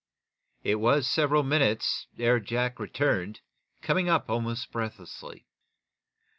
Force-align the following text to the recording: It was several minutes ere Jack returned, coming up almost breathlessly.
It 0.63 0.77
was 0.79 1.05
several 1.07 1.43
minutes 1.43 2.07
ere 2.17 2.39
Jack 2.39 2.79
returned, 2.79 3.41
coming 3.83 4.09
up 4.09 4.31
almost 4.31 4.71
breathlessly. 4.71 5.45